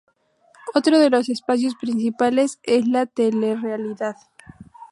Otro 0.73 0.97
de 0.97 1.11
los 1.11 1.29
espacios 1.29 1.75
principales 1.75 2.59
es 2.63 2.87
la 2.87 3.05
telerrealidad. 3.05 4.15